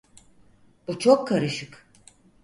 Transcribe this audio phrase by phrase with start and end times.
[0.87, 1.87] Bu çok karışık.